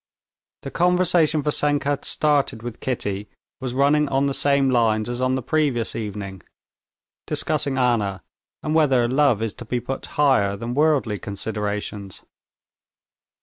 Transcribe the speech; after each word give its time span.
The 0.63 0.71
conversation 0.71 1.43
Vassenka 1.43 1.83
had 1.89 2.05
started 2.05 2.63
with 2.63 2.79
Kitty 2.79 3.29
was 3.59 3.75
running 3.75 4.09
on 4.09 4.25
the 4.25 4.33
same 4.33 4.67
lines 4.71 5.07
as 5.07 5.21
on 5.21 5.35
the 5.35 5.43
previous 5.43 5.95
evening, 5.95 6.41
discussing 7.27 7.77
Anna, 7.77 8.23
and 8.63 8.73
whether 8.73 9.07
love 9.07 9.43
is 9.43 9.53
to 9.53 9.65
be 9.65 9.79
put 9.79 10.07
higher 10.17 10.55
than 10.57 10.73
worldly 10.73 11.19
considerations. 11.19 12.23